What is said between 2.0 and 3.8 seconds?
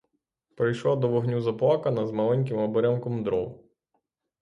з маленьким оберемком дров.